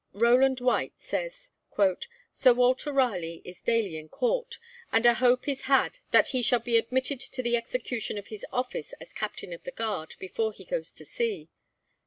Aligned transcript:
Rowland 0.13 0.59
White 0.61 0.97
says, 0.97 1.51
'Sir 2.31 2.53
Walter 2.55 2.91
Raleigh 2.91 3.39
is 3.45 3.61
daily 3.61 3.97
in 3.99 4.09
Court, 4.09 4.57
and 4.91 5.05
a 5.05 5.13
hope 5.13 5.47
is 5.47 5.61
had 5.69 5.99
that 6.09 6.29
he 6.29 6.41
shall 6.41 6.57
be 6.57 6.75
admitted 6.79 7.19
to 7.19 7.43
the 7.43 7.55
execution 7.55 8.17
of 8.17 8.25
his 8.29 8.43
office 8.51 8.93
as 8.93 9.13
Captain 9.13 9.53
of 9.53 9.61
the 9.61 9.69
Guard, 9.69 10.15
before 10.17 10.53
he 10.53 10.65
goes 10.65 10.91
to 10.93 11.05
sea.' 11.05 11.49